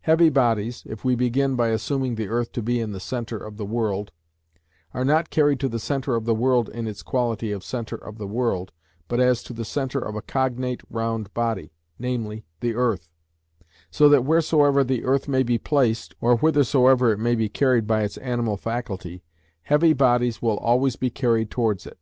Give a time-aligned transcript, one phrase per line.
[0.00, 3.58] Heavy bodies (if we begin by assuming the earth to be in the centre of
[3.58, 4.10] the world)
[4.94, 8.16] are not carried to the centre of the world in its quality of centre of
[8.16, 8.72] the world,
[9.06, 13.10] but as to the centre of a cognate round body, namely, the earth;
[13.90, 18.02] so that wheresoever the earth may be placed, or whithersoever it may be carried by
[18.02, 19.22] its animal faculty,
[19.64, 21.98] heavy bodies will always be carried towards it.